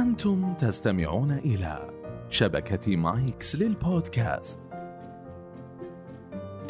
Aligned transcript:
أنتم 0.00 0.54
تستمعون 0.54 1.32
إلى 1.32 1.90
شبكة 2.30 2.96
مايكس 2.96 3.56
للبودكاست. 3.56 4.58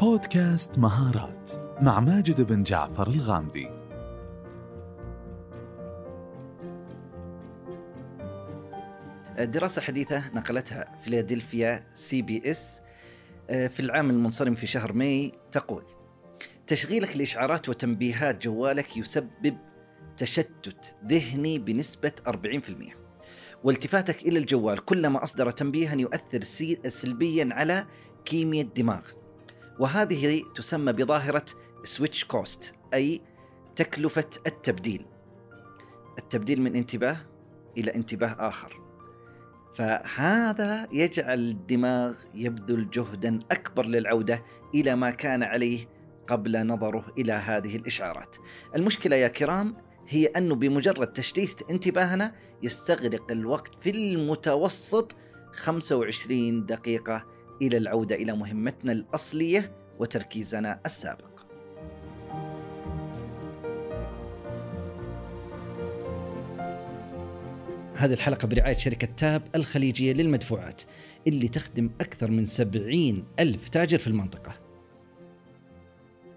بودكاست 0.00 0.78
مهارات 0.78 1.50
مع 1.80 2.00
ماجد 2.00 2.40
بن 2.40 2.62
جعفر 2.62 3.08
الغامدي. 3.08 3.68
دراسة 9.38 9.82
حديثة 9.82 10.30
نقلتها 10.34 10.94
فيلادلفيا 11.04 11.86
CBS 11.94 12.80
آه، 13.50 13.66
في 13.66 13.80
العام 13.80 14.10
المنصرم 14.10 14.54
في 14.54 14.66
شهر 14.66 14.92
ماي 14.92 15.32
تقول 15.52 15.84
تشغيلك 16.66 17.16
لإشعارات 17.16 17.68
وتنبيهات 17.68 18.42
جوالك 18.42 18.96
يسبب 18.96 19.56
تشتت 20.16 20.96
ذهني 21.06 21.58
بنسبة 21.58 22.12
40% 22.28 23.09
والتفاتك 23.64 24.22
إلى 24.22 24.38
الجوال 24.38 24.84
كلما 24.84 25.22
أصدر 25.22 25.50
تنبيها 25.50 25.94
يؤثر 25.94 26.42
سلبيا 26.88 27.48
على 27.52 27.86
كيمياء 28.24 28.66
الدماغ. 28.66 29.02
وهذه 29.78 30.42
تسمى 30.54 30.92
بظاهرة 30.92 31.44
switch 31.84 32.24
cost 32.24 32.74
أي 32.94 33.20
تكلفة 33.76 34.30
التبديل. 34.46 35.06
التبديل 36.18 36.62
من 36.62 36.76
انتباه 36.76 37.16
إلى 37.78 37.94
انتباه 37.94 38.36
آخر. 38.38 38.80
فهذا 39.74 40.88
يجعل 40.92 41.38
الدماغ 41.38 42.14
يبذل 42.34 42.90
جهدا 42.90 43.40
أكبر 43.50 43.86
للعودة 43.86 44.42
إلى 44.74 44.96
ما 44.96 45.10
كان 45.10 45.42
عليه 45.42 45.88
قبل 46.26 46.66
نظره 46.66 47.04
إلى 47.18 47.32
هذه 47.32 47.76
الإشعارات. 47.76 48.36
المشكلة 48.76 49.16
يا 49.16 49.28
كرام 49.28 49.76
هي 50.10 50.26
أنه 50.26 50.54
بمجرد 50.54 51.12
تشتيت 51.12 51.70
انتباهنا 51.70 52.34
يستغرق 52.62 53.30
الوقت 53.30 53.70
في 53.80 53.90
المتوسط 53.90 55.14
25 55.52 56.66
دقيقة 56.66 57.26
إلى 57.62 57.76
العودة 57.76 58.14
إلى 58.14 58.32
مهمتنا 58.32 58.92
الأصلية 58.92 59.72
وتركيزنا 59.98 60.80
السابق. 60.86 61.40
هذه 67.94 68.12
الحلقة 68.12 68.48
برعاية 68.48 68.76
شركة 68.76 69.08
تاب 69.16 69.42
الخليجية 69.54 70.12
للمدفوعات 70.12 70.82
اللي 71.26 71.48
تخدم 71.48 71.90
أكثر 72.00 72.30
من 72.30 72.44
70 72.44 73.24
ألف 73.40 73.68
تاجر 73.68 73.98
في 73.98 74.06
المنطقة. 74.06 74.69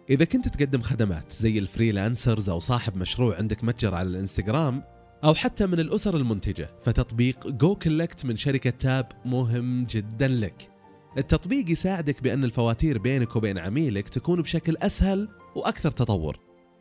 إذا 0.10 0.26
كنت 0.26 0.48
تقدم 0.48 0.82
خدمات 0.82 1.32
زي 1.32 1.60
ال 1.60 1.67
freelancers 1.67 2.50
أو 2.50 2.60
صاحب 2.60 2.98
مشروع 2.98 3.38
عندك 3.38 3.64
متجر 3.64 3.96
على 3.96 4.10
الإنستغرام 4.10 4.84
أو 5.24 5.34
حتى 5.34 5.66
من 5.66 5.80
الأسر 5.80 6.18
المنتجة 6.18 6.70
فتطبيق 6.82 7.48
goCollect 7.48 8.26
من 8.26 8.38
شركة 8.38 8.70
Tap 8.70 9.12
مهم 9.26 9.86
جدا 9.86 10.28
لك. 10.28 10.72
التطبيق 11.18 11.70
يساعدك 11.70 12.24
بأن 12.24 12.44
الفواتير 12.44 12.98
بينك 12.98 13.36
وبين 13.36 13.58
عميلك 13.58 14.10
تكون 14.10 14.42
بشكل 14.42 14.78
أسهل 14.78 15.30
وأكثر 15.56 15.92
تطور. 15.92 16.40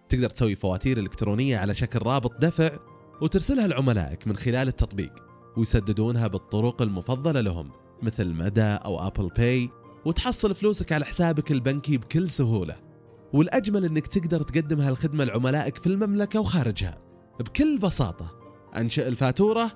تقدر 0.09 0.31
تسوي 0.31 0.55
فواتير 0.55 0.99
إلكترونية 0.99 1.59
على 1.59 1.75
شكل 1.75 1.99
رابط 1.99 2.41
دفع 2.41 2.79
وترسلها 3.21 3.67
لعملائك 3.67 4.29
من 4.29 4.37
خلال 4.37 4.69
التطبيق 4.69 5.13
ويسددونها 5.57 6.27
بالطرق 6.27 6.83
المفضلة 6.83 7.41
لهم 7.41 7.71
مثل 8.03 8.33
مدى 8.33 8.63
أو 8.63 9.07
Apple 9.07 9.29
Pay 9.29 9.71
وتحصل 10.05 10.55
فلوسك 10.55 10.93
على 10.93 11.05
حسابك 11.05 11.53
البنكي 11.53 11.97
بكل 11.97 12.31
سهولة. 12.31 12.92
والأجمل 13.33 13.85
أنك 13.85 14.07
تقدر 14.07 14.43
تقدم 14.43 14.81
هالخدمة 14.81 15.25
لعملائك 15.25 15.77
في 15.77 15.87
المملكة 15.87 16.41
وخارجها. 16.41 16.99
بكل 17.41 17.79
بساطة 17.79 18.39
أنشئ 18.77 19.09
الفاتورة 19.09 19.73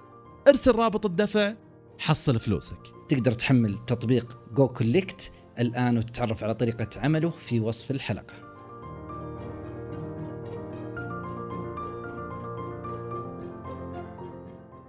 ارسل 0.49 0.75
رابط 0.75 1.07
الدفع 1.07 1.55
حصل 1.99 2.41
فلوسك. 2.41 2.79
تقدر 3.09 3.33
تحمل 3.33 3.79
تطبيق 3.87 4.39
goCollect 4.55 5.33
الآن 5.59 5.99
وتتعرف 5.99 6.45
على 6.45 6.55
طريقة 6.55 6.89
عمله 6.97 7.31
في 7.31 7.61
وصف 7.61 7.91
الحلقة. 7.91 8.46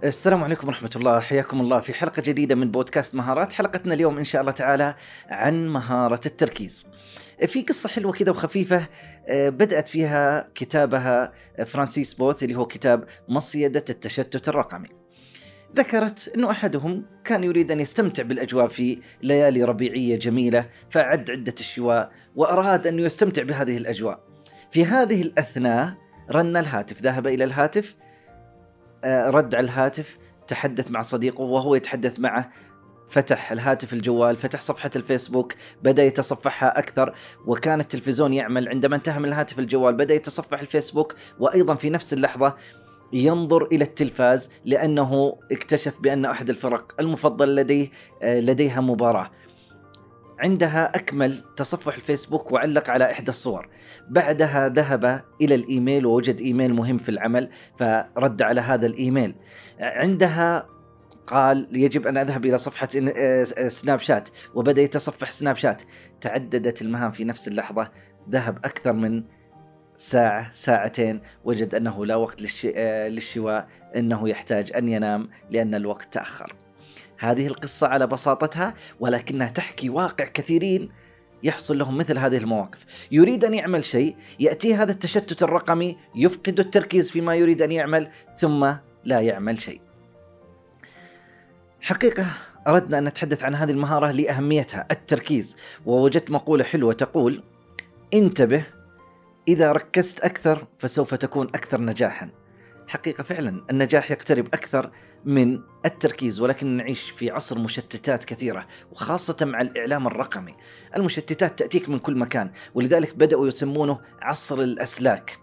السلام 0.04 0.44
عليكم 0.44 0.68
ورحمة 0.68 0.90
الله. 0.96 1.20
حياكم 1.20 1.60
الله 1.60 1.80
في 1.80 1.94
حلقة 1.94 2.22
جديدة 2.22 2.54
من 2.54 2.70
بودكاست 2.70 3.14
مهارات. 3.14 3.52
حلقتنا 3.52 3.94
اليوم 3.94 4.18
إن 4.18 4.24
شاء 4.24 4.40
الله 4.40 4.52
تعالى 4.52 4.94
عن 5.28 5.68
مهارة 5.68 6.20
التركيز. 6.26 6.86
في 7.46 7.62
قصة 7.62 7.88
حلوة 7.88 8.12
كذا 8.12 8.30
وخفيفة 8.30 8.86
آه، 9.28 9.48
بدأت 9.48 9.88
فيها 9.88 10.44
كتابها 10.54 11.32
فرانسيس 11.66 12.14
بوث 12.14 12.42
اللي 12.42 12.54
هو 12.54 12.66
كتاب 12.66 13.04
مصيدة 13.28 13.84
التشتت 13.90 14.48
الرقمي. 14.48 14.88
ذكرت 15.76 16.32
أنه 16.34 16.50
أحدهم 16.50 17.04
كان 17.24 17.44
يريد 17.44 17.72
أن 17.72 17.80
يستمتع 17.80 18.22
بالأجواء 18.22 18.68
في 18.68 18.98
ليالي 19.22 19.64
ربيعية 19.64 20.18
جميلة 20.18 20.68
فأعد 20.90 21.30
عدة 21.30 21.54
الشواء 21.60 22.10
وأراد 22.36 22.86
أن 22.86 22.98
يستمتع 22.98 23.42
بهذه 23.42 23.76
الأجواء. 23.76 24.20
في 24.70 24.84
هذه 24.84 25.22
الأثناء 25.22 25.94
رن 26.30 26.56
الهاتف 26.56 27.02
ذهب 27.02 27.26
إلى 27.26 27.44
الهاتف 27.44 27.96
رد 29.06 29.54
على 29.54 29.64
الهاتف 29.64 30.18
تحدث 30.48 30.90
مع 30.90 31.00
صديقه 31.00 31.42
وهو 31.42 31.74
يتحدث 31.74 32.20
معه. 32.20 32.50
فتح 33.10 33.52
الهاتف 33.52 33.92
الجوال 33.92 34.36
فتح 34.36 34.60
صفحة 34.60 34.90
الفيسبوك 34.96 35.54
بدأ 35.82 36.04
يتصفحها 36.04 36.78
أكثر. 36.78 37.14
وكان 37.46 37.80
التلفزيون 37.80 38.34
يعمل 38.34 38.68
عندما 38.68 38.96
انتهى 38.96 39.18
من 39.18 39.28
الهاتف 39.28 39.58
الجوال 39.58 39.94
بدأ 39.94 40.14
يتصفح 40.14 40.60
الفيسبوك. 40.60 41.14
وأيضا 41.38 41.74
في 41.74 41.90
نفس 41.90 42.12
اللحظة 42.12 42.56
ينظر 43.12 43.64
إلى 43.64 43.84
التلفاز 43.84 44.48
لأنه 44.64 45.38
اكتشف 45.52 46.00
بأن 46.00 46.24
أحد 46.24 46.50
الفرق 46.50 46.94
المفضل 47.00 47.54
لديه 47.54 47.90
آه، 48.22 48.40
لديها 48.40 48.80
مباراة. 48.80 49.30
عندها 50.38 50.96
أكمل 50.96 51.44
تصفح 51.56 51.94
الفيسبوك 51.94 52.52
وعلق 52.52 52.90
على 52.90 53.10
إحدى 53.10 53.30
الصور. 53.30 53.68
بعدها 54.08 54.68
ذهب 54.68 55.24
إلى 55.40 55.54
الإيميل 55.54 56.06
ووجد 56.06 56.40
إيميل 56.40 56.74
مهم 56.74 56.98
في 56.98 57.08
العمل 57.08 57.50
فرد 57.78 58.42
على 58.42 58.60
هذا 58.60 58.86
الإيميل. 58.86 59.34
عندها 59.80 60.66
قال 61.26 61.68
يجب 61.72 62.06
أن 62.06 62.16
أذهب 62.16 62.46
إلى 62.46 62.58
صفحة 62.58 62.88
سناب 63.68 64.00
شات 64.00 64.28
وبدأ 64.54 64.82
يتصفح 64.82 65.30
سناب 65.30 65.56
شات. 65.56 65.82
تعددت 66.20 66.82
المهام 66.82 67.10
في 67.10 67.24
نفس 67.24 67.48
اللحظة. 67.48 67.90
ذهب 68.30 68.58
أكثر 68.58 68.92
من 68.92 69.24
ساعة 69.96 70.52
ساعتين. 70.52 71.20
وجد 71.44 71.74
أنه 71.74 72.06
لا 72.06 72.16
وقت 72.16 72.62
للشواء 72.84 73.68
أنه 73.96 74.28
يحتاج 74.28 74.72
أن 74.76 74.88
ينام 74.88 75.28
لأن 75.50 75.74
الوقت 75.74 76.14
تأخر. 76.14 76.56
هذه 77.18 77.46
القصة 77.46 77.86
على 77.86 78.06
بساطتها 78.06 78.74
ولكنها 79.00 79.48
تحكي 79.48 79.90
واقع 79.90 80.24
كثيرين 80.24 80.88
يحصل 81.42 81.78
لهم 81.78 81.98
مثل 81.98 82.18
هذه 82.18 82.36
المواقف. 82.36 82.84
يريد 83.10 83.44
أن 83.44 83.54
يعمل 83.54 83.84
شيء 83.84 84.16
يأتي 84.40 84.74
هذا 84.74 84.92
التشتت 84.92 85.42
الرقمي 85.42 85.96
يفقد 86.14 86.60
التركيز 86.60 87.10
فيما 87.10 87.34
يريد 87.34 87.62
أن 87.62 87.72
يعمل 87.72 88.10
ثم 88.36 88.72
لا 89.04 89.20
يعمل 89.20 89.60
شيء. 89.60 89.80
حقيقة 91.80 92.26
أردنا 92.68 92.98
أن 92.98 93.04
نتحدث 93.04 93.44
عن 93.44 93.54
هذه 93.54 93.70
المهارة 93.70 94.10
لأهميتها 94.10 94.86
التركيز. 94.90 95.56
ووجدت 95.86 96.30
مقولة 96.30 96.64
حلوة 96.64 96.92
تقول 96.92 97.42
انتبه 98.14 98.64
إذا 99.48 99.72
ركزت 99.72 100.20
أكثر 100.20 100.66
فسوف 100.78 101.14
تكون 101.14 101.46
أكثر 101.46 101.80
نجاحا. 101.80 102.30
حقيقة 102.88 103.22
فعلا 103.22 103.64
النجاح 103.70 104.10
يقترب 104.10 104.46
أكثر 104.46 104.90
من 105.24 105.60
التركيز 105.86 106.40
ولكن 106.40 106.66
نعيش 106.66 107.10
في 107.10 107.30
عصر 107.30 107.58
مشتتات 107.58 108.24
كثيرة 108.24 108.66
وخاصة 108.92 109.36
مع 109.42 109.60
الإعلام 109.60 110.06
الرقمي. 110.06 110.54
المشتتات 110.96 111.58
تأتيك 111.58 111.88
من 111.88 111.98
كل 111.98 112.16
مكان 112.16 112.50
ولذلك 112.74 113.14
بدأوا 113.14 113.46
يسمونه 113.48 114.00
عصر 114.22 114.60
الأسلاك. 114.60 115.38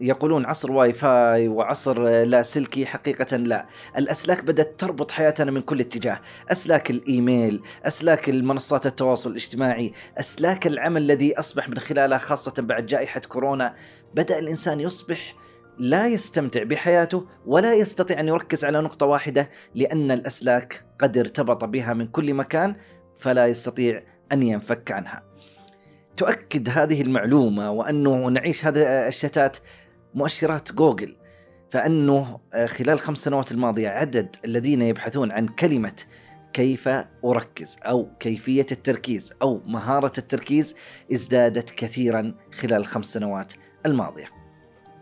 يقولون 0.00 0.46
عصر 0.46 0.72
واي 0.72 0.92
فاي 0.92 1.48
وعصر 1.48 2.02
لاسلكي 2.02 2.86
حقيقة 2.86 3.36
لا. 3.36 3.66
الأسلاك 3.98 4.44
بدأت 4.44 4.80
تربط 4.80 5.10
حياتنا 5.10 5.50
من 5.50 5.62
كل 5.62 5.80
اتجاه. 5.80 6.20
أسلاك 6.52 6.90
الإيميل 6.90 7.62
أسلاك 7.84 8.28
المنصات 8.28 8.86
التواصل 8.86 9.30
الاجتماعي 9.30 9.92
أسلاك 10.18 10.66
العمل 10.66 11.02
الذي 11.02 11.38
أصبح 11.38 11.68
من 11.68 11.78
خلالها 11.78 12.18
خاصة 12.18 12.54
بعد 12.58 12.86
جائحة 12.86 13.20
كورونا. 13.20 13.74
بدأ 14.14 14.38
الإنسان 14.38 14.80
يصبح 14.80 15.41
لا 15.78 16.06
يستمتع 16.06 16.62
بحياته 16.62 17.26
ولا 17.46 17.74
يستطيع 17.74 18.20
أن 18.20 18.28
يركز 18.28 18.64
على 18.64 18.80
نقطة 18.80 19.06
واحدة 19.06 19.50
لأن 19.74 20.10
الأسلاك 20.10 20.84
قد 20.98 21.18
ارتبط 21.18 21.64
بها 21.64 21.94
من 21.94 22.06
كل 22.06 22.34
مكان 22.34 22.76
فلا 23.18 23.46
يستطيع 23.46 24.02
أن 24.32 24.42
ينفك 24.42 24.92
عنها. 24.92 25.22
تؤكد 26.16 26.68
هذه 26.68 27.02
المعلومة 27.02 27.70
وأنه 27.70 28.28
نعيش 28.28 28.66
هذا 28.66 29.08
الشتات 29.08 29.56
مؤشرات 30.14 30.72
جوجل 30.72 31.16
فأنه 31.70 32.40
خلال 32.66 32.90
الخمس 32.90 33.18
سنوات 33.18 33.52
الماضية 33.52 33.88
عدد 33.88 34.36
الذين 34.44 34.82
يبحثون 34.82 35.32
عن 35.32 35.48
كلمة 35.48 35.96
كيف 36.52 36.88
أركز 37.24 37.76
أو 37.82 38.08
كيفية 38.20 38.66
التركيز 38.72 39.32
أو 39.42 39.60
مهارة 39.66 40.12
التركيز 40.18 40.74
ازدادت 41.12 41.70
كثيرا 41.70 42.34
خلال 42.52 42.80
الخمس 42.80 43.12
سنوات 43.12 43.52
الماضية. 43.86 44.41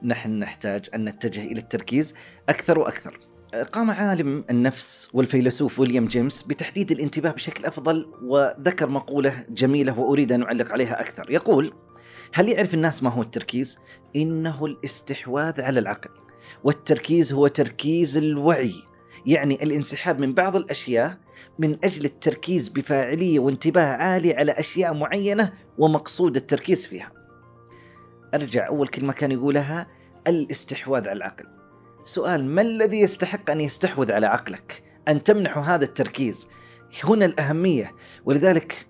نحن 0.02 0.38
نحتاج 0.38 0.88
أن 0.94 1.05
نتجه 1.05 1.44
إلى 1.44 1.61
التركيز 1.61 2.14
أكثر 2.49 2.79
وأكثر. 2.79 3.20
قام 3.73 3.91
عالم 3.91 4.44
النفس 4.50 5.08
والفيلسوف 5.12 5.79
ويليام 5.79 6.06
جيمس 6.06 6.43
بتحديد 6.43 6.91
الانتباه 6.91 7.31
بشكل 7.31 7.64
أفضل 7.64 8.06
وذكر 8.23 8.88
مقولة 8.88 9.44
جميلة 9.49 9.99
وأريد 9.99 10.32
أن 10.32 10.43
أعلق 10.43 10.73
عليها 10.73 11.00
أكثر، 11.00 11.31
يقول: 11.31 11.73
هل 12.32 12.49
يعرف 12.49 12.75
الناس 12.75 13.02
ما 13.02 13.11
هو 13.11 13.23
التركيز؟ 13.23 13.79
إنه 14.17 14.67
الاستحواذ 14.67 15.61
على 15.61 15.81
العقل، 15.81 16.11
والتركيز 16.64 17.32
هو 17.32 17.47
تركيز 17.47 18.17
الوعي، 18.17 18.75
يعني 19.26 19.62
الانسحاب 19.62 20.19
من 20.19 20.35
بعض 20.35 20.56
الأشياء 20.56 21.19
من 21.58 21.76
أجل 21.85 22.05
التركيز 22.05 22.69
بفاعلية 22.69 23.38
وانتباه 23.38 23.93
عالي 23.93 24.35
على 24.35 24.52
أشياء 24.52 24.94
معينة 24.94 25.52
ومقصود 25.79 26.37
التركيز 26.37 26.87
فيها. 26.87 27.19
أرجع 28.34 28.66
أول 28.66 28.88
كلمة 28.88 29.12
كان 29.12 29.32
يقولها 29.32 29.86
الاستحواذ 30.26 31.08
على 31.08 31.16
العقل. 31.16 31.46
سؤال 32.04 32.44
ما 32.44 32.62
الذي 32.62 33.00
يستحق 33.00 33.50
أن 33.50 33.60
يستحوذ 33.60 34.12
على 34.12 34.26
عقلك؟ 34.26 34.82
أن 35.08 35.22
تمنحه 35.22 35.60
هذا 35.60 35.84
التركيز. 35.84 36.48
هنا 37.04 37.24
الأهمية 37.24 37.94
ولذلك 38.24 38.86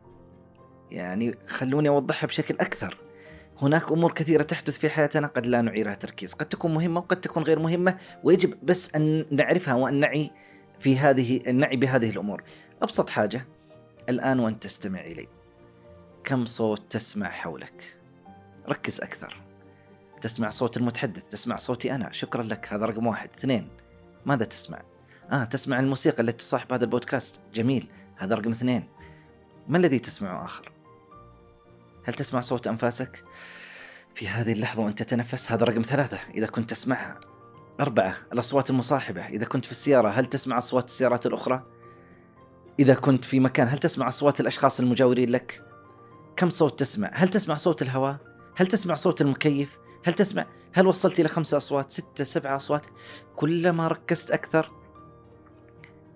يعني 0.90 1.38
خلوني 1.46 1.88
أوضحها 1.88 2.26
بشكل 2.26 2.54
أكثر. 2.54 2.96
هناك 3.62 3.92
أمور 3.92 4.12
كثيرة 4.12 4.42
تحدث 4.42 4.78
في 4.78 4.90
حياتنا 4.90 5.26
قد 5.26 5.46
لا 5.46 5.62
نعيرها 5.62 5.94
تركيز، 5.94 6.32
قد 6.32 6.48
تكون 6.48 6.75
مهمة 6.75 7.00
وقد 7.00 7.20
تكون 7.20 7.42
غير 7.42 7.58
مهمة 7.58 7.96
ويجب 8.25 8.54
بس 8.62 8.94
أن 8.94 9.26
نعرفها 9.31 9.75
وأن 9.75 10.00
نعي 10.00 10.31
في 10.78 10.98
هذه 10.98 11.40
النعي 11.46 11.76
بهذه 11.76 12.10
الأمور. 12.10 12.42
أبسط 12.82 13.10
حاجة 13.10 13.46
الآن 14.08 14.40
وأنت 14.40 14.62
تستمع 14.62 15.00
إلي. 15.00 15.28
كم 16.25 16.44
صوت 16.44 16.82
تسمع 16.90 17.31
حولك؟ 17.31 18.00
ركز 18.70 19.00
أكثر. 19.00 19.40
تسمع 20.20 20.50
صوت 20.50 20.76
المتحدث، 20.76 21.22
تسمع 21.31 21.56
صوتي 21.56 21.94
أنا، 21.94 22.12
شكرا 22.12 22.43
لك 22.43 22.72
هذا 22.72 22.87
رقم 22.87 23.06
واحد. 23.06 23.31
اثنين 23.38 23.69
ماذا 24.26 24.44
تسمع؟ 24.44 24.82
آه 25.32 25.44
تسمع 25.44 25.81
الموسيقى 25.81 26.22
التي 26.22 26.44
تصاحب 26.44 26.72
هذا 26.72 26.84
البودكاست، 26.84 27.40
جميل، 27.55 27.88
هذا 28.17 28.34
رقم 28.34 28.50
اثنين. 28.50 28.88
ما 29.69 29.78
الذي 29.78 29.99
تسمعه 29.99 30.44
آخر؟ 30.44 30.72
هل 32.05 32.14
تسمع 32.14 32.40
صوت 32.40 32.67
أنفاسك؟ 32.67 33.25
في 34.14 34.28
هذه 34.28 34.52
اللحظة 34.52 34.82
وأنت 34.82 35.02
تتنفس 35.02 35.52
هذا 35.52 35.64
رقم 35.64 35.82
ثلاثة 35.82 36.19
إذا 36.34 36.46
كنت 36.46 36.70
تسمعها 36.70 37.20
أربعة 37.81 38.16
الأصوات 38.32 38.70
المصاحبة 38.70 39.26
إذا 39.26 39.44
كنت 39.44 39.64
في 39.64 39.70
السيارة 39.70 40.08
هل 40.08 40.26
تسمع 40.26 40.58
أصوات 40.58 40.84
السيارات 40.84 41.26
الأخرى؟ 41.26 41.66
إذا 42.78 42.94
كنت 42.94 43.25
في 43.25 43.40
مكان 43.40 43.69
هل 43.69 43.78
تسمع 43.78 44.08
أصوات 44.08 44.40
الأشخاص 44.40 44.81
المجاورين 44.81 45.31
لك؟ 45.31 45.62
كم 46.37 46.50
صوت 46.50 46.81
تسمع؟ 46.81 47.11
هل 47.12 47.28
تسمع 47.28 47.56
صوت 47.56 47.82
الهواء؟ 47.82 48.30
هل 48.61 48.67
تسمع 48.67 48.95
صوت 48.95 49.21
المكيف؟ 49.21 49.79
هل 50.05 50.12
تسمع؟ 50.12 50.47
هل 50.73 50.87
وصلت 50.87 51.21
إلى 51.21 51.29
خمسة 51.29 51.57
أصوات؟ 51.57 51.91
ستة 51.91 52.25
سبعة 52.25 52.57
أصوات؟ 52.57 52.87
كلما 53.37 53.89
ركزت 53.89 54.31
أكثر 54.31 54.71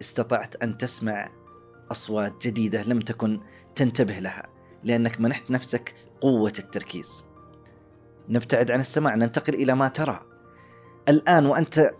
استطعت 0.00 0.62
أن 0.62 0.79
تسمع 0.79 1.31
أصوات 1.91 2.46
جديدة 2.46 2.82
لم 2.82 3.00
تكن 3.00 3.41
تنتبه 3.75 4.19
لها 4.19 4.49
لأنك 4.82 5.20
منحت 5.20 5.50
نفسك 5.50 5.94
قوة 6.20 6.52
التركيز 6.58 7.25
نبتعد 8.29 8.70
عن 8.70 8.81
السماع 8.81 9.14
ننتقل 9.14 9.55
إلى 9.55 9.75
ما 9.75 9.88
ترى 9.88 10.20
الآن 11.08 11.46
وأنت 11.46 11.91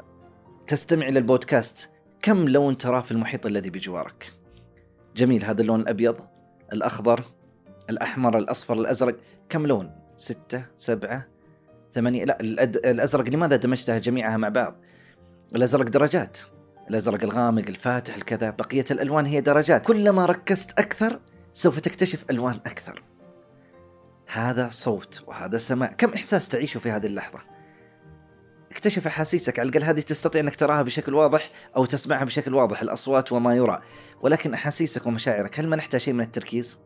تستمع 0.67 1.08
إلى 1.08 1.19
البودكاست 1.19 1.91
كم 2.23 2.49
لون 2.49 2.76
ترى 2.76 3.02
في 3.02 3.12
المحيط 3.12 3.46
الذي 3.46 3.70
بجوارك 3.70 4.32
جميل 5.17 5.44
هذا 5.44 5.62
اللون 5.62 5.81
الأبيض 5.81 6.17
الأخضر 6.73 7.25
الأحمر 7.91 8.38
الأصفر 8.38 8.75
الأزرق 8.75 9.17
كم 9.49 9.67
لون 9.67 10.03
ستة 10.16 10.66
سبعة 10.76 11.26
ثمانية. 11.94 12.25
لا 12.25 12.40
الأزرق 12.64 13.28
لماذا 13.28 13.56
دمجتها 13.56 13.99
جميعها 13.99 14.37
مع 14.37 14.49
بعض؟ 14.49 14.76
الأزرق 15.55 15.88
درجات 15.88 16.38
الأزرق 16.90 17.22
الغامق 17.22 17.64
الفاتح 17.69 18.14
الكذا. 18.14 18.50
بقية 18.50 18.84
الألوان 18.90 19.26
هي 19.26 19.40
درجات. 19.40 19.87
كلما 19.87 20.26
ركزت 20.26 20.78
أكثر 20.78 21.20
سوف 21.52 21.81
تكتشف 21.81 22.25
ألوان 22.31 22.55
أكثر. 22.55 23.02
هذا 24.26 24.69
صوت 24.70 25.25
وهذا 25.26 25.58
سماع، 25.58 25.93
كم 25.93 26.12
إحساس 26.12 26.49
تعيشه 26.49 26.81
في 26.81 26.90
هذه 26.90 27.06
اللحظة؟ 27.06 27.38
اكتشف 28.70 29.06
أحاسيسك. 29.06 29.58
على 29.58 29.69
الأقل 29.69 29.84
هذه 29.84 30.00
تستطيع 30.00 30.40
أنك 30.40 30.56
تراها 30.56 30.82
بشكل 30.82 31.14
واضح 31.14 31.50
أو 31.76 31.84
تسمعها 31.84 32.25
بشكل 32.25 32.55
واضح. 32.55 32.82
الأصوات 32.82 33.32
وما 33.32 33.55
يرى، 33.55 33.81
ولكن 34.20 34.55
أحاسيسك 34.55 35.06
ومشاعرك 35.06 35.60
هل 35.60 35.69
منحتها 35.69 35.99
شيء 35.99 36.14
من 36.14 36.20
التركيز؟ 36.20 36.78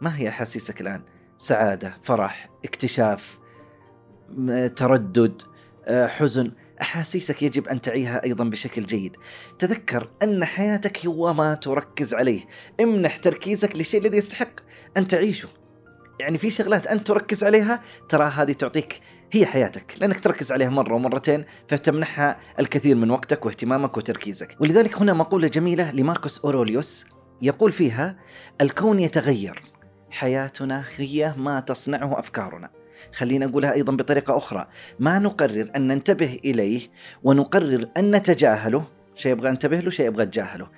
ما 0.00 0.16
هي 0.16 0.28
أحاسيسك 0.28 0.80
الآن؟ 0.80 1.02
سعادة، 1.38 1.98
فرح، 2.02 2.50
اكتشاف، 2.64 3.38
تردد، 4.76 5.42
آه، 5.88 6.06
حزن، 6.06 6.52
أحاسيسك 6.82 7.42
يجب 7.42 7.68
أن 7.68 7.80
تعيها 7.80 8.24
أيضا 8.24 8.44
بشكل 8.44 8.86
جيد. 8.86 9.16
تذكر 9.58 10.08
أن 10.22 10.44
حياتك 10.44 11.06
هو 11.06 11.34
ما 11.34 11.54
تركز 11.54 12.14
عليه. 12.14 12.44
امنح 12.80 13.16
تركيزك 13.16 13.76
للشيء 13.76 14.00
الذي 14.00 14.16
يستحق 14.16 14.50
أن 14.96 15.06
تعيشه. 15.06 15.48
يعني 16.20 16.38
في 16.38 16.50
شغلات 16.50 16.86
أنت 16.86 17.06
تركز 17.06 17.44
عليها 17.44 17.82
ترى 18.08 18.24
هذه 18.24 18.52
تعطيك 18.52 19.00
هي 19.32 19.46
حياتك. 19.46 19.94
لأنك 20.00 20.20
تركز 20.20 20.52
عليها 20.52 20.68
مرة 20.68 20.94
ومرتين 20.94 21.44
فتمنحها 21.68 22.40
الكثير 22.58 22.96
من 22.96 23.10
وقتك 23.10 23.46
واهتمامك 23.46 23.96
وتركيزك. 23.96 24.56
ولذلك 24.60 24.98
هنا 24.98 25.12
مقولة 25.12 25.48
جميلة 25.48 25.92
لماركوس 25.92 26.44
أوروليوس 26.44 27.04
يقول 27.42 27.72
فيها 27.72 28.18
الكون 28.60 29.00
يتغير. 29.00 29.69
حياتنا 30.10 30.84
هي 30.96 31.34
ما 31.36 31.60
تصنعه 31.60 32.18
أفكارنا. 32.18 32.70
خلينا 33.12 33.46
نقولها 33.46 33.72
أيضا 33.72 33.96
بطريقة 33.96 34.36
أخرى. 34.36 34.66
ما 34.98 35.18
نقرر 35.18 35.70
أن 35.76 35.86
ننتبه 35.86 36.38
إليه 36.44 36.80
ونقرر 37.22 37.86
أن 37.96 38.16
نتجاهله. 38.16 38.86
شيء 39.14 39.32
يبغى 39.32 39.50
انتبه 39.50 39.80
له 39.80 39.90
شيء 39.90 40.06
يبغى 40.06 40.22
اتجاهله 40.22 40.68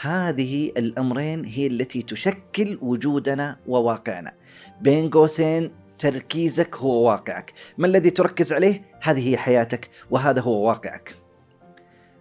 هذه 0.00 0.72
الأمرين 0.76 1.44
هي 1.44 1.66
التي 1.66 2.02
تشكل 2.02 2.78
وجودنا 2.82 3.56
وواقعنا. 3.66 4.32
بين 4.80 5.10
قوسين 5.10 5.70
تركيزك 5.98 6.76
هو 6.76 7.08
واقعك. 7.08 7.52
ما 7.78 7.86
الذي 7.86 8.10
تركز 8.10 8.52
عليه؟ 8.52 8.82
هذه 9.00 9.30
هي 9.30 9.36
حياتك 9.36 9.90
وهذا 10.10 10.40
هو 10.40 10.68
واقعك. 10.68 11.27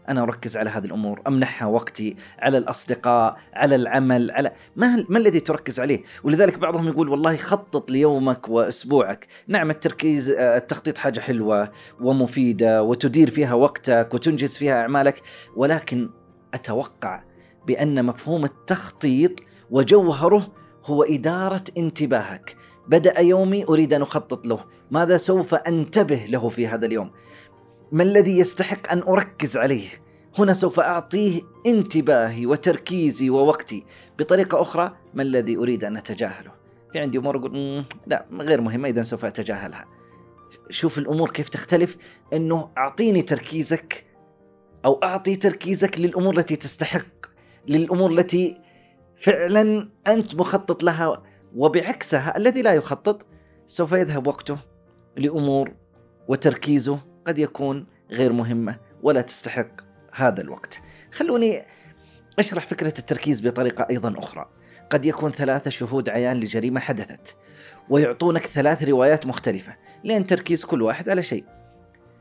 أنا 0.09 0.23
أركز 0.23 0.57
على 0.57 0.69
هذه 0.69 0.85
الأمور 0.85 1.21
أمنحها 1.27 1.67
وقتي 1.67 2.15
على 2.39 2.57
الأصدقاء 2.57 3.37
على 3.53 3.75
العمل 3.75 4.31
على 4.31 4.51
ما 4.75 5.05
ما 5.09 5.17
الذي 5.17 5.39
تركز 5.39 5.79
عليه؟ 5.79 6.03
ولذلك 6.23 6.57
بعضهم 6.59 6.87
يقول 6.87 7.09
والله 7.09 7.37
خطط 7.37 7.91
ليومك 7.91 8.49
وأسبوعك. 8.49 9.27
نعم 9.47 9.69
التركيز 9.69 10.29
آه، 10.29 10.57
التخطيط 10.57 10.97
حاجة 10.97 11.19
حلوة 11.19 11.71
ومفيدة 12.01 12.83
وتدير 12.83 13.29
فيها 13.29 13.53
وقتك 13.53 14.09
وتنجز 14.13 14.57
فيها 14.57 14.81
أعمالك 14.81 15.21
ولكن 15.55 16.09
أتوقع 16.53 17.23
بأن 17.67 18.05
مفهوم 18.05 18.43
التخطيط 18.43 19.31
وجوهره 19.71 20.47
هو 20.85 21.03
إدارة 21.03 21.63
انتباهك. 21.77 22.55
بدأ 22.87 23.19
يومي 23.19 23.65
أريد 23.65 23.93
أن 23.93 24.01
أخطط 24.01 24.47
له 24.47 24.59
ماذا 24.91 25.17
سوف 25.17 25.53
أنتبه 25.53 26.25
له 26.29 26.49
في 26.49 26.67
هذا 26.67 26.85
اليوم؟ 26.85 27.11
ما 27.91 28.03
الذي 28.03 28.37
يستحق 28.39 28.91
أن 28.91 29.01
أركز 29.01 29.57
عليه؟ 29.57 29.87
هنا 30.37 30.53
سوف 30.53 30.79
أعطيه 30.79 31.41
انتباهي 31.65 32.45
وتركيزي 32.45 33.29
ووقتي. 33.29 33.83
بطريقة 34.19 34.61
أخرى 34.61 34.97
ما 35.13 35.23
الذي 35.23 35.57
أريد 35.57 35.83
أن 35.83 35.97
أتجاهله؟ 35.97 36.51
في 36.93 36.99
عندي 36.99 37.17
أمور 37.17 37.37
أقول 37.37 37.83
لا 38.07 38.25
غير 38.31 38.61
مهمة 38.61 38.89
اذا 38.89 39.03
سوف 39.03 39.25
أتجاهلها. 39.25 39.85
شوف 40.69 40.97
الأمور 40.97 41.29
كيف 41.29 41.49
تختلف 41.49 41.97
إنه 42.33 42.69
أعطيني 42.77 43.21
تركيزك 43.21 44.05
أو 44.85 44.99
أعطي 45.03 45.35
تركيزك 45.35 45.99
للأمور 45.99 46.37
التي 46.37 46.55
تستحق 46.55 47.25
للأمور 47.67 48.11
التي 48.11 48.57
فعلا 49.19 49.89
أنت 50.07 50.35
مخطط 50.35 50.83
لها 50.83 51.23
وبعكسها 51.55 52.37
الذي 52.37 52.61
لا 52.61 52.73
يخطط 52.73 53.25
سوف 53.67 53.91
يذهب 53.91 54.27
وقته 54.27 54.57
لأمور 55.17 55.71
وتركيزه 56.27 56.99
قد 57.27 57.37
يكون 57.37 57.85
غير 58.11 58.33
مهمة 58.33 58.79
ولا 59.03 59.21
تستحق 59.21 59.67
هذا 60.13 60.41
الوقت. 60.41 60.81
خلوني 61.11 61.63
أشرح 62.39 62.67
فكرة 62.67 62.93
التركيز 62.99 63.47
بطريقة 63.47 63.87
أيضا 63.89 64.19
أخرى. 64.19 64.49
قد 64.89 65.05
يكون 65.05 65.31
ثلاثة 65.31 65.69
شهود 65.69 66.09
عيان 66.09 66.39
لجريمة 66.39 66.79
حدثت 66.79 67.35
ويعطونك 67.89 68.45
ثلاث 68.45 68.83
روايات 68.83 69.25
مختلفة 69.25 69.75
لين 70.03 70.25
تركيز 70.25 70.65
كل 70.65 70.81
واحد 70.81 71.09
على 71.09 71.23
شيء. 71.23 71.43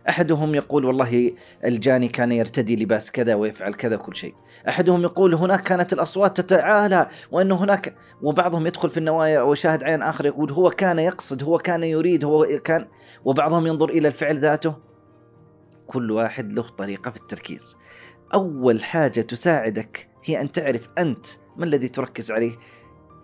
أحدهم 0.09 0.55
يقول 0.55 0.85
والله 0.85 1.33
الجاني 1.65 2.09
كان 2.09 2.33
يرتدي 2.33 2.77
لباس 2.77 3.11
كذا 3.11 3.35
ويفعل 3.35 3.75
كذا 3.75 3.97
كل 3.97 4.17
شيء 4.17 4.35
أحدهم 4.69 5.03
يقول 5.03 5.35
هناك 5.35 5.63
كانت 5.63 5.93
الأصوات 5.93 6.41
تتعالى 6.41 7.09
وانه 7.31 7.55
هناك 7.55 7.95
وبعضهم 8.23 8.67
يدخل 8.67 8.91
في 8.91 8.99
النوايا 8.99 9.43
وشاهد 9.43 9.85
عين 9.85 10.03
آخر 10.03 10.27
يقول 10.27 10.51
هو 10.51 10.71
كان 10.71 10.99
يقصد 10.99 11.43
هو 11.43 11.59
كان 11.59 11.85
يريد 11.85 12.25
هو 12.25 12.47
كان 12.65 12.87
وبعضهم 13.25 13.67
ينظر 13.67 13.89
إلى 13.89 14.09
الفعل 14.09 14.39
ذاته 14.39 14.86
كل 15.87 16.11
واحد 16.11 16.53
له 16.53 16.63
طريقة 16.63 17.11
في 17.11 17.17
التركيز. 17.17 17.77
أول 18.35 18.85
حاجة 18.85 19.21
تساعدك 19.21 20.09
هي 20.25 20.41
أن 20.41 20.53
تعرف 20.53 20.89
أنت 20.99 21.27
ما 21.57 21.65
الذي 21.65 21.89
تركز 21.89 22.33
عليه 22.33 22.57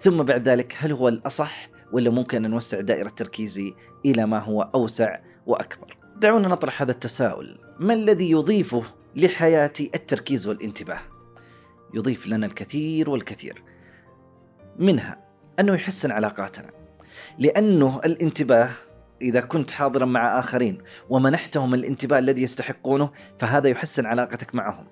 ثم 0.00 0.22
بعد 0.22 0.48
ذلك 0.48 0.74
هل 0.78 0.92
هو 0.92 1.08
الأصح 1.08 1.70
ولا 1.92 2.10
ممكن 2.10 2.44
أن 2.44 2.50
نوسع 2.50 2.80
دائرة 2.80 3.08
تركيزي 3.08 3.74
إلى 4.06 4.26
ما 4.26 4.38
هو 4.38 4.70
أوسع 4.74 5.20
وأكبر. 5.46 5.96
دعونا 6.16 6.48
نطرح 6.48 6.82
هذا 6.82 6.90
التساؤل. 6.90 7.58
ما 7.78 7.94
الذي 7.94 8.30
يضيفه 8.30 8.82
لحياتي 9.16 9.90
التركيز 9.94 10.46
والانتباه؟ 10.46 11.00
يضيف 11.94 12.26
لنا 12.26 12.46
الكثير 12.46 13.10
والكثير. 13.10 13.62
منها 14.78 15.24
أنه 15.60 15.74
يحسن 15.74 16.10
علاقاتنا 16.10 16.70
لأنه 17.38 18.00
الانتباه 18.04 18.70
إذا 19.22 19.40
كنت 19.40 19.70
حاضرا 19.70 20.04
مع 20.04 20.38
آخرين 20.38 20.78
ومنحتهم 21.10 21.74
الانتباه 21.74 22.18
الذي 22.18 22.42
يستحقونه 22.42 23.10
فهذا 23.38 23.68
يحسن 23.68 24.06
علاقتك 24.06 24.54
معهم 24.54 24.86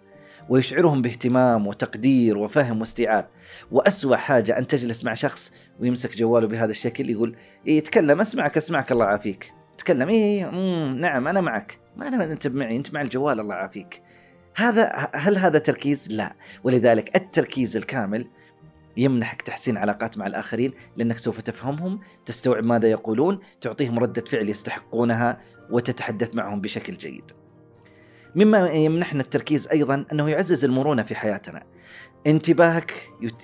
ويشعرهم 0.49 1.03
باهتمام 1.03 1.67
وتقدير 1.67 2.39
وفهم 2.39 2.81
واستيعاب. 2.81 3.29
وأسوأ 3.71 4.17
حاجة 4.17 4.59
أن 4.59 4.67
تجلس 4.67 5.05
مع 5.05 5.15
شخص 5.15 5.55
ويمسك 5.81 6.17
جواله 6.17 6.47
بهذا 6.47 6.71
الشكل 6.71 7.11
يقول 7.11 7.37
إيه 7.67 7.79
يتكلم 7.79 8.21
أسمعك 8.21 8.57
أسمعك 8.57 8.93
الله 8.93 9.05
يعافيك. 9.05 9.53
تكلم 9.79 10.09
إيه 10.09 10.51
مم 10.51 10.91
نعم 10.97 11.29
أنا 11.29 11.41
معك. 11.41 11.79
ما 11.97 12.09
أنا 12.09 12.25
أنت 12.25 12.47
معي 12.47 12.77
أنت 12.77 12.95
مع 12.95 13.03
الجوال 13.03 13.41
الله 13.41 13.55
يعافيك. 13.55 14.03
هذا 14.57 15.09
هل 15.15 15.39
هذا 15.39 15.59
تركيز؟ 15.59 16.09
لا. 16.11 16.35
ولذلك 16.65 17.17
التركيز 17.17 17.77
الكامل 17.77 18.27
يمنحك 18.97 19.42
تحسين 19.42 19.76
علاقات 19.76 20.18
مع 20.18 20.26
الآخرين 20.26 20.73
لأنك 20.97 21.18
سوف 21.18 21.40
تفهمهم 21.40 22.00
تستوعب 22.25 22.64
ماذا 22.64 22.90
يقولون 22.90 23.38
تعطيهم 23.61 23.99
ردة 23.99 24.25
فعل 24.28 24.49
يستحقونها 24.49 25.40
وتتحدث 25.70 26.35
معهم 26.35 26.61
بشكل 26.61 26.92
جيد. 26.92 27.25
مما 28.35 28.70
يمنحنا 28.70 29.23
التركيز 29.23 29.68
أيضا 29.68 30.04
أنه 30.12 30.30
يعزز 30.30 30.64
المرونة 30.64 31.02
في 31.02 31.14
حياتنا. 31.14 31.62
انتباهك 32.26 32.92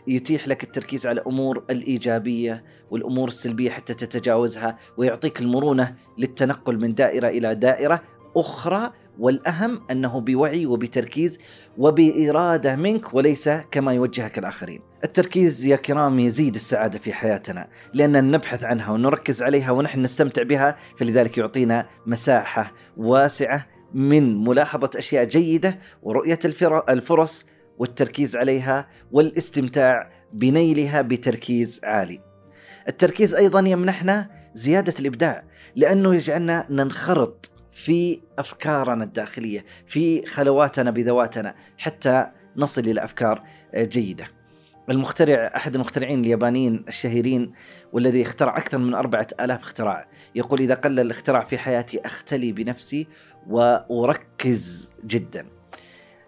يتيح 0.07 0.49
لك 0.49 0.63
التركيز 0.63 1.07
على 1.07 1.21
الأمور 1.21 1.65
الإيجابية 1.71 2.65
والأمور 2.91 3.29
السلبية 3.29 3.71
حتى 3.71 3.95
تتجاوزها 3.95 4.79
ويعطيك 4.97 5.41
المرونة 5.41 5.95
للتنقل 6.19 6.79
من 6.79 6.95
دائرة 6.95 7.29
إلى 7.29 7.55
دائرة 7.55 8.03
أخرى 8.37 8.93
والأهم 9.19 9.83
أنه 9.91 10.21
بوعي 10.21 10.67
وبتركيز 10.67 11.39
وبإرادة 11.79 12.77
منك 12.77 13.15
وليس 13.15 13.49
كما 13.49 13.93
يوجهك 13.93 14.39
الآخرين. 14.39 14.81
التركيز 15.05 15.65
يا 15.65 15.77
كرام 15.77 16.19
يزيد 16.21 16.55
السعادة 16.55 16.99
في 16.99 17.13
حياتنا 17.13 17.69
لأننا 17.95 18.21
نبحث 18.21 18.65
عنها 18.65 18.93
ونركز 18.93 19.43
عليها 19.43 19.71
ونحن 19.71 20.01
نستمتع 20.01 20.43
بها 20.43 20.77
فلذلك 20.99 21.39
يعطينا 21.39 21.87
مساحة 22.07 22.73
واسعة 22.97 23.67
من 23.95 24.45
ملاحظة 24.45 24.91
أشياء 24.97 25.25
جيدة 25.25 25.79
ورؤية 26.03 26.39
الفرص 26.89 27.47
والتركيز 27.79 28.37
عليها 28.37 28.89
والاستمتاع 29.13 30.11
بنيلها 30.33 31.03
بتركيز 31.03 31.81
عالي. 31.85 32.21
التركيز 32.89 33.35
أيضا 33.35 33.61
يمنحنا 33.61 34.31
زيادة 34.55 34.95
الإبداع 35.01 35.45
لأنه 35.77 36.15
يجعلنا 36.15 36.67
ننخرط 36.71 37.51
في 37.77 38.21
أفكارنا 38.39 39.05
الداخلية، 39.05 39.65
في 39.87 40.27
خلواتنا 40.27 40.91
بذواتنا 40.91 41.55
حتى 41.79 42.27
نصل 42.57 42.81
إلى 42.81 43.05
أفكار 43.05 43.43
جيدة. 43.77 44.29
المخترع 44.91 45.53
أحد 45.57 45.75
المخترعين 45.75 46.21
اليابانيين 46.21 46.85
الشهيرين 46.89 47.53
والذي 47.93 48.23
اخترع 48.23 48.57
أكثر 48.57 48.79
من 48.79 48.95
أربعة 48.95 49.27
ألاف 49.41 49.61
اختراع 49.61 50.09
يقول 50.35 50.61
إذا 50.61 50.75
قل 50.75 51.01
الاختراع 51.01 51.45
في 51.45 51.59
حياتي 51.59 52.01
أختلي 52.01 52.53
بنفسي 52.53 53.07
وأركز 53.49 54.93
جدا 55.05 55.47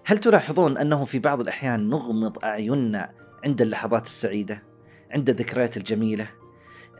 هل 0.04 0.18
تلاحظون 0.18 0.78
أنه 0.78 1.04
في 1.04 1.18
بعض 1.18 1.40
الأحيان 1.40 1.88
نغمض 1.88 2.44
أعيننا 2.44 3.10
عند 3.44 3.60
اللحظات 3.60 4.06
السعيدة 4.06 4.62
عند 5.10 5.28
الذكريات 5.28 5.76
الجميلة 5.76 6.28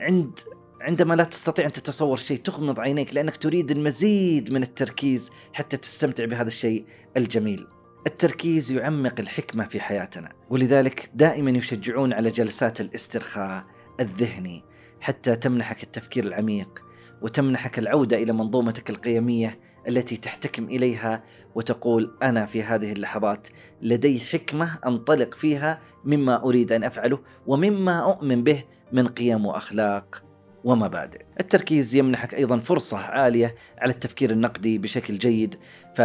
عند 0.01 0.41
عندما 0.81 1.15
لا 1.15 1.25
تستطيع 1.25 1.67
أن 1.67 1.73
تتصور 1.73 2.17
شيء 2.17 2.39
تغمض 2.39 2.81
عينيك 2.81 3.15
لأنك 3.15 3.37
تريد 3.37 3.71
المزيد 3.71 4.53
من 4.53 4.63
التركيز 4.63 5.31
حتى 5.53 5.77
تستمتع 5.77 6.25
بهذا 6.25 6.49
الشيء 6.49 6.85
الجميل. 7.17 7.67
التركيز 8.07 8.73
يعمق 8.73 9.21
الحكمة 9.21 9.65
في 9.65 9.81
حياتنا 9.81 10.33
ولذلك 10.51 11.11
دائما 11.15 11.51
يشجعون 11.51 12.13
على 12.13 12.31
جلسات 12.31 12.81
الاسترخاء 12.81 13.65
الذهني 14.01 14.65
حتى 15.01 15.37
تمنحك 15.37 15.83
التفكير 15.83 16.25
العميق 16.25 16.83
وتمنحك 17.23 17.79
العودة 17.79 18.17
إلى 18.17 18.33
منظومتك 18.33 18.91
القيمية 18.91 19.61
التي 19.89 20.17
تحتكم 20.17 20.65
إليها 20.65 21.25
وتقول 21.55 22.17
أنا 22.23 22.47
في 22.47 22.63
هذه 22.63 22.93
اللحظات 22.93 23.49
لدي 23.83 24.21
حكمة 24.21 24.79
أنطلق 24.87 25.35
فيها 25.35 25.81
مما 26.05 26.43
أريد 26.45 26.73
أن 26.73 26.85
أفعله 26.85 27.19
ومما 27.47 28.13
أؤمن 28.13 28.45
به 28.45 28.65
من 28.93 29.09
قيم 29.09 29.47
وأخلاق 29.47 30.28
ومبادئ. 30.65 31.21
التركيز 31.41 31.95
يمنحك 31.95 32.35
أيضا 32.35 32.59
فرصة 32.59 32.99
عالية 32.99 33.55
على 33.79 33.91
التفكير 33.93 34.31
النقدي 34.31 34.79
بشكل 34.79 35.19
جيد 35.19 35.59
ف 35.97 36.03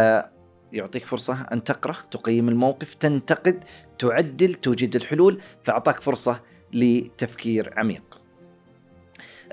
يعطيك 0.72 1.06
فرصة 1.06 1.46
أن 1.52 1.64
تقرأ 1.64 1.96
تقيم 2.10 2.48
الموقف 2.48 2.94
تنتقد 2.94 3.64
تعدل 3.98 4.54
توجد 4.54 4.96
الحلول 4.96 5.40
فأعطاك 5.64 6.00
فرصة 6.00 6.40
لتفكير 6.72 7.74
عميق 7.76 8.20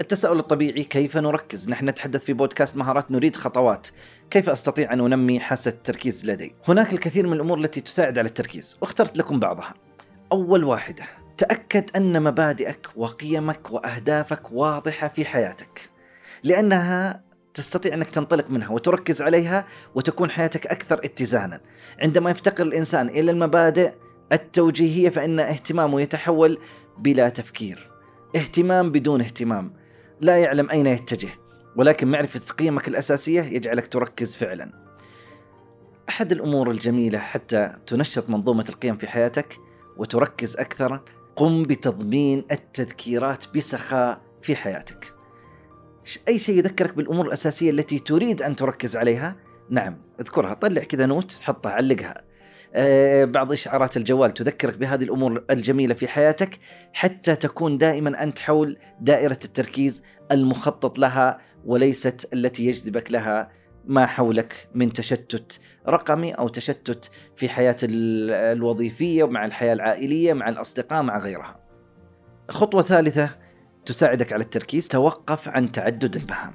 التساؤل 0.01 0.39
الطبيعي 0.39 0.83
كيف 0.83 1.17
نركز؟ 1.17 1.69
نحن 1.69 1.89
نتحدث 1.89 2.23
في 2.23 2.33
بودكاست 2.33 2.77
مهارات 2.77 3.11
نريد 3.11 3.35
خطوات 3.35 3.87
كيف 4.29 4.49
أستطيع 4.49 4.93
أن 4.93 4.99
أنمي 4.99 5.39
حاسة 5.39 5.69
التركيز 5.69 6.31
لدي؟ 6.31 6.55
هناك 6.67 6.93
الكثير 6.93 7.27
من 7.27 7.33
الأمور 7.33 7.57
التي 7.57 7.81
تساعد 7.81 8.17
على 8.17 8.27
التركيز 8.27 8.77
واخترت 8.81 9.17
لكم 9.17 9.39
بعضها. 9.39 9.73
أول 10.31 10.63
واحدة 10.63 11.03
تأكد 11.41 11.95
أن 11.95 12.23
مبادئك 12.23 12.87
وقيمك 12.95 13.71
وأهدافك 13.71 14.51
واضحة 14.51 15.07
في 15.07 15.25
حياتك. 15.25 15.89
لأنها 16.43 17.23
تستطيع 17.53 17.93
أنك 17.93 18.09
تنطلق 18.09 18.49
منها 18.49 18.69
وتركز 18.69 19.21
عليها 19.21 19.65
وتكون 19.95 20.29
حياتك 20.29 20.67
أكثر 20.67 20.99
اتزانا. 21.03 21.61
عندما 21.99 22.29
يفتقر 22.31 22.65
الإنسان 22.65 23.09
إلى 23.09 23.31
المبادئ 23.31 23.93
التوجيهية 24.31 25.09
فإن 25.09 25.39
اهتمامه 25.39 26.01
يتحول 26.01 26.57
بلا 26.97 27.29
تفكير. 27.29 27.89
اهتمام 28.35 28.91
بدون 28.91 29.21
اهتمام، 29.21 29.73
لا 30.21 30.37
يعلم 30.37 30.69
أين 30.69 30.87
يتجه، 30.87 31.29
ولكن 31.75 32.07
معرفة 32.07 32.53
قيمك 32.53 32.87
الأساسية 32.87 33.41
يجعلك 33.41 33.87
تركز 33.87 34.35
فعلا. 34.35 34.71
أحد 36.09 36.31
الأمور 36.31 36.71
الجميلة 36.71 37.19
حتى 37.19 37.73
تنشط 37.87 38.29
منظومة 38.29 38.65
القيم 38.69 38.97
في 38.97 39.07
حياتك 39.07 39.57
وتركز 39.97 40.57
أكثر 40.57 41.01
قم 41.35 41.63
بتضمين 41.63 42.45
التذكيرات 42.51 43.45
بسخاء 43.55 44.21
في 44.41 44.55
حياتك. 44.55 45.13
أي 46.27 46.39
شيء 46.39 46.57
يذكرك 46.57 46.93
بالأمور 46.95 47.25
الأساسية 47.25 47.69
التي 47.69 47.99
تريد 47.99 48.41
أن 48.41 48.55
تركز 48.55 48.97
عليها 48.97 49.35
نعم 49.69 49.97
اذكرها 50.19 50.53
طلع 50.53 50.83
كذا 50.83 51.05
نوت 51.05 51.37
حطها 51.41 51.71
علقها 51.71 52.21
أه 52.73 53.25
بعض 53.25 53.51
إشعارات 53.51 53.97
الجوال 53.97 54.33
تذكرك 54.33 54.77
بهذه 54.77 55.03
الأمور 55.03 55.43
الجميلة 55.49 55.93
في 55.93 56.07
حياتك 56.07 56.59
حتى 56.93 57.35
تكون 57.35 57.77
دائما 57.77 58.23
أنت 58.23 58.39
حول 58.39 58.77
دائرة 59.01 59.39
التركيز 59.45 60.01
المخطط 60.31 60.99
لها 60.99 61.39
وليست 61.65 62.29
التي 62.33 62.65
يجذبك 62.65 63.11
لها 63.11 63.51
ما 63.85 64.05
حولك 64.05 64.69
من 64.75 64.93
تشتت 64.93 65.59
رقمي 65.87 66.31
أو 66.31 66.47
تشتت 66.47 67.11
في 67.35 67.49
حياة 67.49 67.77
الوظيفية 67.83 69.27
مع 69.27 69.45
الحياة 69.45 69.73
العائلية 69.73 70.33
مع 70.33 70.49
الأصدقاء 70.49 71.01
مع 71.01 71.17
غيرها. 71.17 71.59
خطوة 72.49 72.81
ثالثة 72.81 73.29
تساعدك 73.85 74.33
على 74.33 74.43
التركيز. 74.43 74.87
توقف 74.87 75.49
عن 75.49 75.71
تعدد 75.71 76.15
المهام. 76.15 76.53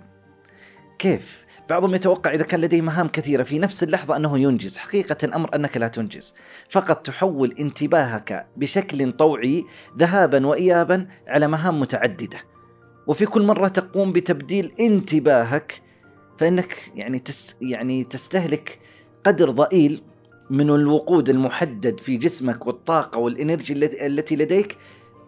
كيف؟ 0.98 1.46
بعضهم 1.70 1.94
يتوقع 1.94 2.30
إذا 2.30 2.44
كان 2.44 2.60
لديه 2.60 2.80
مهام 2.80 3.08
كثيرة 3.08 3.42
في 3.42 3.58
نفس 3.58 3.82
اللحظة 3.82 4.16
أنه 4.16 4.38
ينجز. 4.38 4.76
حقيقة 4.76 5.16
الأمر 5.24 5.54
أنك 5.54 5.76
لا 5.76 5.88
تنجز. 5.88 6.34
فقط 6.70 7.06
تحول 7.06 7.54
انتباهك 7.58 8.46
بشكل 8.56 9.12
طوعي 9.12 9.64
ذهابا 9.98 10.46
وإيابا 10.46 11.08
على 11.28 11.48
مهام 11.48 11.80
متعددة. 11.80 12.38
وفي 13.06 13.26
كل 13.26 13.42
مرة 13.42 13.68
تقوم 13.68 14.12
بتبديل 14.12 14.72
انتباهك 14.80 15.85
فإنك 16.38 16.92
يعني 16.94 17.18
تس 17.18 17.56
يعني 17.60 18.04
تستهلك 18.04 18.78
قدر 19.24 19.50
ضئيل 19.50 20.02
من 20.50 20.70
الوقود 20.70 21.28
المحدد 21.28 22.00
في 22.00 22.16
جسمك 22.16 22.66
والطاقة 22.66 23.18
والإنرجي 23.18 23.72
التي 24.06 24.36
لديك 24.36 24.78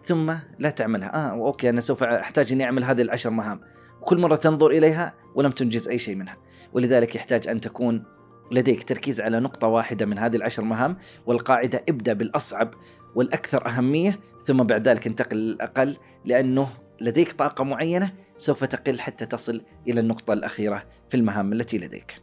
ثم 0.05 0.33
لا 0.59 0.69
تعملها. 0.69 1.15
آه 1.15 1.29
أوكي 1.31 1.69
أنا 1.69 1.81
سوف 1.81 2.03
أحتاج 2.03 2.51
إني 2.51 2.63
أعمل 2.63 2.83
هذه 2.83 3.01
العشر 3.01 3.29
مهام. 3.29 3.61
كل 4.01 4.17
مرة 4.17 4.35
تنظر 4.35 4.71
إليها 4.71 5.13
ولم 5.35 5.51
تنجز 5.51 5.87
أي 5.87 5.99
شيء 5.99 6.15
منها. 6.15 6.37
ولذلك 6.73 7.15
يحتاج 7.15 7.47
أن 7.47 7.61
تكون 7.61 8.03
لديك 8.51 8.83
تركيز 8.83 9.21
على 9.21 9.39
نقطة 9.39 9.67
واحدة 9.67 10.05
من 10.05 10.17
هذه 10.17 10.35
العشر 10.35 10.63
مهام 10.63 10.97
والقاعدة 11.25 11.83
ابدأ 11.89 12.13
بالأصعب 12.13 12.73
والأكثر 13.15 13.67
أهمية 13.67 14.19
ثم 14.45 14.63
بعد 14.63 14.87
ذلك 14.87 15.07
انتقل 15.07 15.37
للأقل 15.37 15.97
لأنه 16.25 16.69
لديك 17.01 17.31
طاقة 17.31 17.63
معينة 17.63 18.11
سوف 18.37 18.63
تقل 18.63 18.99
حتى 18.99 19.25
تصل 19.25 19.61
إلى 19.87 19.99
النقطة 19.99 20.33
الأخيرة 20.33 20.83
في 21.09 21.17
المهام 21.17 21.53
التي 21.53 21.77
لديك. 21.77 22.21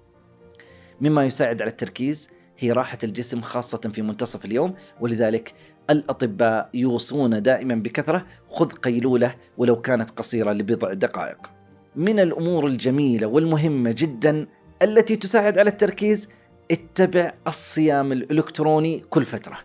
مما 1.00 1.24
يساعد 1.24 1.62
على 1.62 1.70
التركيز 1.70 2.28
هي 2.58 2.72
راحة 2.72 2.98
الجسم 3.04 3.40
خاصة 3.40 3.78
في 3.78 4.02
منتصف 4.02 4.44
اليوم 4.44 4.74
ولذلك 5.00 5.54
الأطباء 5.90 6.70
يوصون 6.74 7.42
دائما 7.42 7.74
بكثرة 7.74 8.26
خذ 8.48 8.68
قيلولة 8.68 9.34
ولو 9.58 9.80
كانت 9.80 10.10
قصيرة 10.10 10.52
لبضع 10.52 10.92
دقائق. 10.92 11.50
من 11.96 12.20
الأمور 12.20 12.66
الجميلة 12.66 13.26
والمهمة 13.26 13.94
جدا 13.98 14.46
التي 14.82 15.16
تساعد 15.16 15.58
على 15.58 15.70
التركيز 15.70 16.28
اتبع 16.70 17.34
الصيام 17.46 18.12
الإلكتروني 18.12 18.98
كل 19.10 19.24
فترة. 19.24 19.58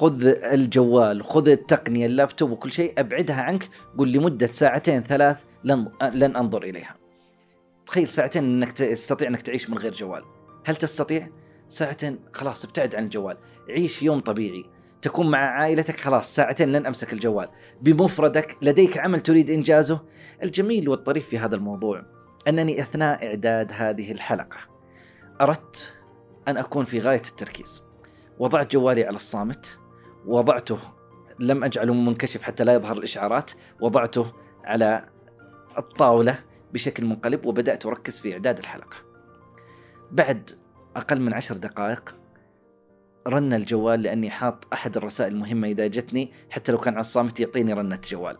خذ 0.00 0.26
الجوال 0.26 1.24
خذ 1.24 1.48
التقنية 1.48 2.06
اللابتوب 2.06 2.50
وكل 2.50 2.72
شيء 2.72 2.92
أبعدها 2.98 3.42
عنك 3.42 3.68
قل 3.98 4.12
لمدة 4.12 4.46
ساعتين 4.46 5.02
ثلاث 5.02 5.44
لن 5.64 5.88
لن 6.02 6.36
أنظر 6.36 6.62
إليها. 6.62 6.96
تخيل 7.86 8.08
ساعتين 8.08 8.44
إنك 8.44 8.72
تستطيع 8.72 9.28
إنك 9.28 9.42
تعيش 9.42 9.70
من 9.70 9.78
غير 9.78 9.94
جوال. 9.94 10.24
هل 10.64 10.76
تستطيع؟ 10.76 11.28
ساعتين 11.68 12.18
خلاص 12.32 12.64
ابتعد 12.64 12.94
عن 12.94 13.04
الجوال. 13.04 13.36
عيش 13.68 14.02
يوم 14.02 14.20
طبيعي. 14.20 14.64
تكون 15.02 15.30
مع 15.30 15.38
عائلتك 15.38 15.96
خلاص 15.96 16.34
ساعتين 16.34 16.72
لن 16.72 16.86
أمسك 16.86 17.12
الجوال. 17.12 17.48
بمفردك 17.80 18.56
لديك 18.62 18.98
عمل 18.98 19.20
تريد 19.20 19.50
إنجازه. 19.50 20.00
الجميل 20.42 20.88
والطريف 20.88 21.28
في 21.28 21.38
هذا 21.38 21.56
الموضوع 21.56 22.02
أنني 22.48 22.80
أثناء 22.80 23.26
إعداد 23.26 23.72
هذه 23.72 24.12
الحلقة 24.12 24.58
أردت 25.40 25.94
أن 26.48 26.56
أكون 26.56 26.84
في 26.84 27.00
غاية 27.00 27.22
التركيز. 27.28 27.82
وضعت 28.38 28.72
جوالي 28.72 29.04
على 29.04 29.16
الصامت. 29.16 29.79
وضعته 30.26 30.78
لم 31.38 31.64
أجعله 31.64 31.94
منكشف 31.94 32.42
حتى 32.42 32.64
لا 32.64 32.74
يظهر 32.74 32.96
الإشعارات 32.98 33.50
وضعته 33.80 34.32
على 34.64 35.08
الطاولة 35.78 36.38
بشكل 36.72 37.04
منقلب 37.04 37.46
وبدأت 37.46 37.86
أركز 37.86 38.20
في 38.20 38.32
إعداد 38.32 38.58
الحلقة. 38.58 38.96
بعد 40.10 40.50
أقل 40.96 41.20
من 41.20 41.34
عشر 41.34 41.56
دقائق 41.56 42.16
رن 43.28 43.52
الجوال 43.52 44.02
لأني 44.02 44.30
حاط 44.30 44.66
أحد 44.72 44.96
الرسائل 44.96 45.32
المهمة 45.32 45.68
إذا 45.68 45.86
جتني 45.86 46.32
حتى 46.50 46.72
لو 46.72 46.78
كان 46.78 46.94
على 46.94 47.00
الصامت 47.00 47.40
يعطيني 47.40 47.72
رنة 47.72 48.00
جوال. 48.08 48.38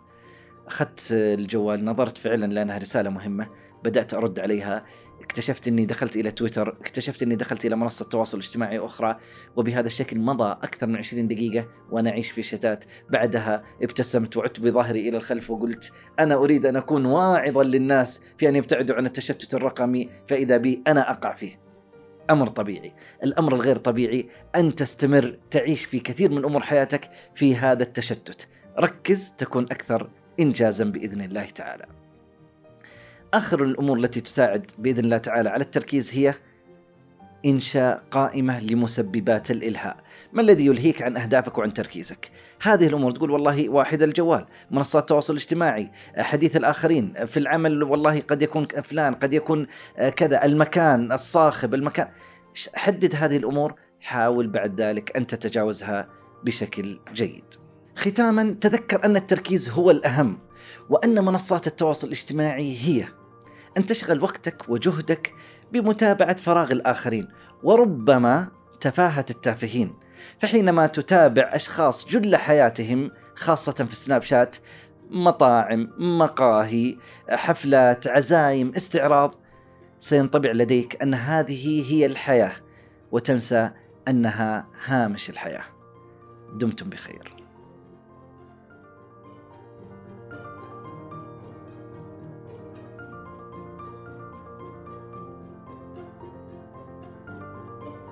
أخذت 0.67 1.09
الجوال 1.13 1.85
نظرت 1.85 2.19
فعلا 2.19 2.47
لأنها 2.47 2.79
رسالة 2.79 3.11
مهمة. 3.11 3.49
بدأت 3.85 4.15
أرد 4.15 4.39
عليها 4.39 4.85
اكتشفت 5.21 5.69
إني 5.69 5.87
دخلت 5.87 6.17
إلى 6.17 6.31
تويتر 6.31 6.69
اكتشفت 6.69 7.23
إني 7.23 7.37
دخلت 7.37 7.67
إلى 7.67 7.77
منصة 7.77 8.05
تواصل 8.05 8.39
اجتماعي 8.39 8.79
أخرى 8.79 9.17
وبهذا 9.57 9.87
الشكل 9.87 10.19
مضى 10.21 10.53
أكثر 10.53 10.87
من 10.87 10.97
20 10.97 11.29
دقيقة 11.29 11.69
وأنا 11.91 12.11
أعيش 12.11 12.31
في 12.31 12.43
شتات. 12.43 12.85
بعدها 13.11 13.63
ابتسمت 13.83 14.37
وعدت 14.37 14.61
بظهري 14.61 15.09
إلى 15.09 15.17
الخلف 15.17 15.51
وقلت 15.51 15.93
أنا 16.19 16.35
أريد 16.35 16.67
أن 16.67 16.77
أكون 16.77 17.07
واعظا 17.07 17.63
للناس 17.63 18.23
في 18.39 18.49
أن 18.49 18.57
يبتعدوا 18.57 18.97
عن 18.97 19.07
التشتت 19.07 19.55
الرقمي 19.55 20.11
فإذا 20.29 20.57
بي 20.57 20.83
أنا 20.87 21.11
أقع 21.11 21.35
فيه. 21.35 21.61
أمر 22.31 22.47
طبيعي، 22.47 22.93
الأمر 23.25 23.55
الغير 23.55 23.77
طبيعي 23.77 24.29
أن 24.57 24.75
تستمر 24.75 25.39
تعيش 25.51 25.85
في 25.85 26.01
كثير 26.01 26.31
من 26.31 26.45
أمور 26.45 26.63
حياتك 26.63 27.11
في 27.35 27.57
هذا 27.57 27.83
التشتت، 27.83 28.49
ركز 28.79 29.31
تكون 29.39 29.65
أكثر 29.65 30.11
انجازا 30.41 30.85
بإذن 30.85 31.21
الله 31.21 31.45
تعالى. 31.45 31.87
آخر 33.35 33.63
الأمور 33.63 33.99
التي 33.99 34.21
تساعد 34.21 34.71
بإذن 34.79 35.05
الله 35.05 35.19
تعالى 35.19 35.49
على 35.49 35.63
التركيز 35.63 36.11
هي 36.15 36.35
إنشاء 37.47 38.05
قائمة 38.11 38.61
لمسببات 38.61 39.51
الإلهاء، 39.51 39.97
ما 40.33 40.43
الذي 40.43 40.67
يلهيك 40.67 41.03
عن 41.03 41.17
أهدافك 41.17 41.59
وعن 41.59 41.73
تركيزك؟ 41.73 42.31
هذه 42.63 42.87
الأمور 42.87 43.11
تقول 43.11 43.31
والله 43.31 43.69
واحد 43.69 44.03
الجوال، 44.03 44.47
منصات 44.71 45.03
التواصل 45.03 45.33
الاجتماعي، 45.33 45.91
حديث 46.19 46.57
الآخرين، 46.57 47.27
في 47.27 47.37
العمل 47.37 47.83
والله 47.83 48.21
قد 48.21 48.43
يكون 48.43 48.67
فلان، 48.83 49.15
قد 49.15 49.35
يكون 49.35 49.67
كذا، 50.17 50.45
المكان، 50.45 51.13
الصاخب، 51.13 51.75
المكان، 51.75 52.09
حدد 52.75 53.15
هذه 53.15 53.37
الأمور، 53.37 53.75
حاول 54.01 54.49
بعد 54.49 54.81
ذلك 54.81 55.17
أن 55.17 55.27
تتجاوزها 55.27 56.09
بشكل 56.45 57.01
جيد. 57.13 57.45
ختاما 57.97 58.57
تذكر 58.61 59.05
أن 59.05 59.17
التركيز 59.17 59.69
هو 59.69 59.91
الأهم، 59.91 60.39
وأن 60.91 61.25
منصات 61.25 61.67
التواصل 61.67 62.07
الاجتماعي 62.07 62.77
هي 62.79 63.05
أن 63.77 63.87
تشغل 63.87 64.23
وقتك 64.23 64.69
وجهدك 64.69 65.35
بمتابعة 65.73 66.37
فراغ 66.37 66.73
الآخرين، 66.73 67.29
وربما 67.63 68.49
تفاهة 68.81 69.27
التافهين. 69.31 69.95
فحينما 70.39 70.87
تتابع 70.87 71.43
أشخاص 71.43 72.07
جل 72.07 72.37
حياتهم 72.37 73.11
خاصة 73.35 73.73
في 73.73 73.97
سناب 73.97 74.23
شات 74.23 74.57
مطاعم، 75.11 75.93
مقاهي، 75.99 76.97
حفلات، 77.31 78.07
عزايم، 78.07 78.73
استعراض 78.77 79.35
سينطبع 79.99 80.51
لديك 80.51 81.03
أن 81.03 81.15
هذه 81.15 81.93
هي 81.93 82.07
الحياة 82.07 82.53
وتنسى 83.13 83.71
أنها 84.09 84.67
هامش 84.85 85.31
الحياة. 85.31 85.65
دمتم 86.55 86.91
بخير. 86.91 87.37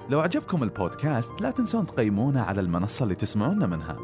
لو 0.08 0.20
عجبكم 0.20 0.62
البودكاست 0.62 1.40
لا 1.40 1.50
تنسون 1.50 1.86
تقيمونا 1.86 2.42
على 2.42 2.60
المنصة 2.60 3.02
اللي 3.02 3.14
تسمعونا 3.14 3.66
منها. 3.66 3.96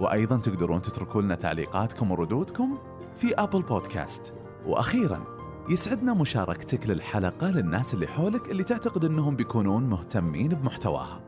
وأيضا 0.00 0.36
تقدرون 0.36 0.82
تتركوا 0.82 1.22
لنا 1.22 1.34
تعليقاتكم 1.34 2.10
وردودكم 2.10 2.78
في 3.16 3.34
أبل 3.34 3.62
بودكاست. 3.62 4.34
وأخيرا 4.66 5.24
يسعدنا 5.68 6.14
مشاركتك 6.14 6.86
للحلقة 6.86 7.50
للناس 7.50 7.94
اللي 7.94 8.06
حولك 8.06 8.50
اللي 8.50 8.64
تعتقد 8.64 9.04
أنهم 9.04 9.36
بيكونون 9.36 9.82
مهتمين 9.82 10.48
بمحتواها. 10.48 11.20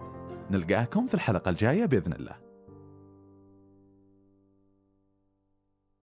نلقاكم 0.51 1.07
في 1.07 1.14
الحلقة 1.14 1.49
الجاية 1.49 1.87
بإذن 1.87 2.12
الله. 2.12 2.52